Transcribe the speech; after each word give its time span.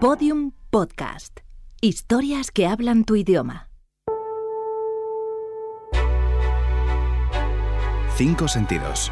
Podium 0.00 0.52
Podcast. 0.70 1.40
Historias 1.80 2.52
que 2.52 2.68
hablan 2.68 3.02
tu 3.02 3.16
idioma. 3.16 3.68
Cinco 8.14 8.46
sentidos. 8.46 9.10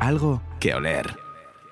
Algo 0.00 0.42
que 0.58 0.74
oler. 0.74 1.16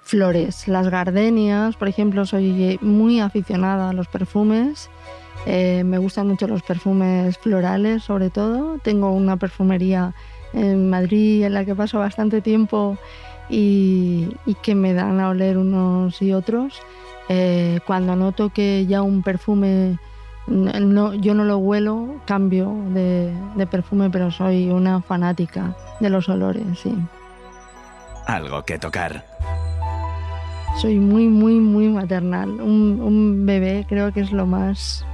Flores, 0.02 0.68
las 0.68 0.88
gardenias, 0.90 1.74
por 1.74 1.88
ejemplo, 1.88 2.24
soy 2.24 2.78
muy 2.80 3.18
aficionada 3.18 3.90
a 3.90 3.92
los 3.92 4.06
perfumes. 4.06 4.90
Eh, 5.44 5.82
me 5.82 5.98
gustan 5.98 6.28
mucho 6.28 6.46
los 6.46 6.62
perfumes 6.62 7.36
florales, 7.36 8.04
sobre 8.04 8.30
todo. 8.30 8.78
Tengo 8.78 9.10
una 9.10 9.38
perfumería 9.38 10.14
en 10.52 10.90
Madrid 10.90 11.44
en 11.44 11.54
la 11.54 11.64
que 11.64 11.74
paso 11.74 11.98
bastante 11.98 12.40
tiempo 12.40 12.96
y, 13.48 14.28
que 14.62 14.74
me 14.74 14.94
dan 14.94 15.20
a 15.20 15.30
oler 15.30 15.58
unos 15.58 16.20
y 16.22 16.32
otros. 16.32 16.80
Eh, 17.28 17.80
cuando 17.86 18.16
noto 18.16 18.50
que 18.50 18.86
ya 18.86 19.02
un 19.02 19.22
perfume 19.22 19.98
no, 20.46 21.12
yo 21.14 21.34
no 21.34 21.44
lo 21.44 21.58
huelo, 21.58 22.22
cambio 22.24 22.74
de, 22.94 23.34
de, 23.54 23.66
perfume, 23.66 24.08
pero 24.08 24.30
soy 24.30 24.70
una 24.70 25.02
fanática 25.02 25.76
de 26.00 26.08
los 26.08 26.28
olores, 26.28 26.64
sí. 26.78 26.94
Algo 28.26 28.62
que 28.62 28.78
tocar. 28.78 29.26
Soy 30.80 30.98
muy, 30.98 31.28
muy, 31.28 31.54
muy 31.54 31.88
maternal. 31.88 32.48
Un, 32.48 33.00
un 33.00 33.44
bebé 33.44 33.84
creo 33.88 34.12
que 34.12 34.20
es 34.20 34.32
lo 34.32 34.46
más, 34.46 35.04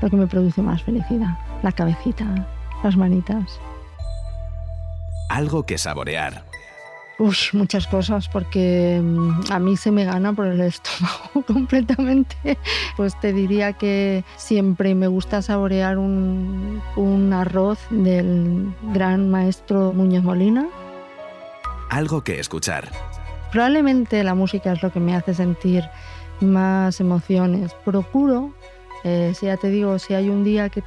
lo 0.00 0.08
que 0.08 0.16
me 0.16 0.26
produce 0.26 0.62
más 0.62 0.82
felicidad. 0.82 1.38
La 1.62 1.72
cabecita, 1.72 2.48
las 2.82 2.96
manitas 2.96 3.60
algo 5.30 5.64
que 5.64 5.78
saborear. 5.78 6.44
Uf, 7.18 7.54
muchas 7.54 7.86
cosas, 7.86 8.28
porque 8.28 9.00
mm, 9.02 9.52
a 9.52 9.58
mí 9.58 9.76
se 9.76 9.90
me 9.90 10.04
gana 10.04 10.32
por 10.32 10.46
el 10.46 10.60
estómago 10.72 11.42
completamente. 11.46 12.58
Pues 12.96 13.18
te 13.20 13.32
diría 13.32 13.74
que 13.74 14.24
siempre 14.36 14.94
me 14.94 15.06
gusta 15.06 15.40
saborear 15.42 15.98
un, 15.98 16.82
un 16.96 17.32
arroz 17.32 17.78
del 17.90 18.74
gran 18.94 19.30
maestro 19.30 19.92
Muñoz 19.92 20.24
Molina. 20.24 20.66
Algo 21.90 22.22
que 22.22 22.40
escuchar. 22.40 22.88
Probablemente 23.52 24.24
la 24.24 24.34
música 24.34 24.72
es 24.72 24.82
lo 24.82 24.92
que 24.92 25.00
me 25.00 25.14
hace 25.14 25.34
sentir 25.34 25.84
más 26.40 27.00
emociones. 27.00 27.72
Procuro, 27.84 28.54
eh, 29.04 29.32
si 29.38 29.46
ya 29.46 29.56
te 29.56 29.68
digo, 29.70 29.98
si 29.98 30.14
hay 30.14 30.28
un 30.28 30.42
día 30.42 30.68
que 30.70 30.82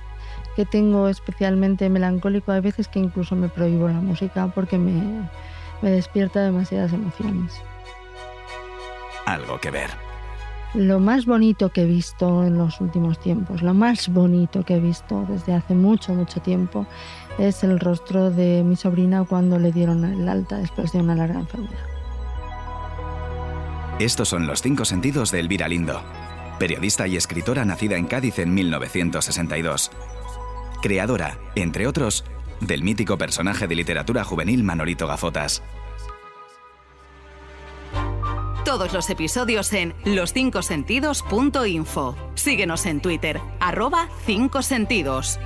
que 0.56 0.66
tengo 0.66 1.08
especialmente 1.08 1.90
melancólico, 1.90 2.52
hay 2.52 2.62
veces 2.62 2.88
que 2.88 3.00
incluso 3.00 3.36
me 3.36 3.50
prohíbo 3.50 3.88
la 3.88 4.02
música 4.02 4.52
porque 4.54 4.78
me, 4.78 5.28
me 5.82 5.90
despierta 5.90 6.42
demasiadas 6.42 6.94
emociones. 6.94 7.54
Algo 9.26 9.60
que 9.60 9.72
ver. 9.72 9.90
Lo 10.74 11.00
más 11.00 11.28
bonito 11.28 11.70
que 11.70 11.84
he 11.84 11.86
visto 11.86 12.44
en 12.44 12.58
los 12.58 12.82
últimos 12.82 13.20
tiempos, 13.20 13.62
lo 13.62 13.76
más 13.76 14.10
bonito 14.10 14.64
que 14.64 14.76
he 14.76 14.80
visto 14.80 15.24
desde 15.30 15.54
hace 15.54 15.76
mucho, 15.76 16.16
mucho 16.16 16.42
tiempo, 16.42 16.88
es 17.38 17.64
el 17.64 17.80
rostro 17.80 18.32
de 18.32 18.64
mi 18.64 18.76
sobrina 18.76 19.24
cuando 19.24 19.60
le 19.60 19.72
dieron 19.72 20.04
el 20.04 20.28
alta 20.28 20.58
después 20.58 20.92
de 20.92 21.00
una 21.00 21.14
larga 21.14 21.40
enfermedad. 21.40 21.78
Estos 24.00 24.30
son 24.30 24.48
los 24.48 24.64
cinco 24.64 24.84
sentidos 24.84 25.32
de 25.32 25.42
Elvira 25.42 25.68
Lindo, 25.68 26.02
periodista 26.58 27.08
y 27.08 27.18
escritora 27.18 27.64
nacida 27.66 27.96
en 27.96 28.08
Cádiz 28.08 28.40
en 28.40 28.56
1962 28.56 29.92
creadora, 30.84 31.40
entre 31.56 31.88
otros, 31.88 32.24
del 32.60 32.84
mítico 32.84 33.18
personaje 33.18 33.68
de 33.68 33.76
literatura 33.76 34.26
juvenil 34.26 34.66
Manolito 34.66 35.08
Gafotas. 35.08 35.64
Todos 38.66 38.92
los 38.94 39.10
episodios 39.10 39.74
en 39.74 39.96
loscincosentidos.info. 40.04 42.18
Síguenos 42.36 42.86
en 42.86 43.02
Twitter, 43.02 43.40
arroba 43.62 44.10
5 44.26 44.62
sentidos. 44.62 45.40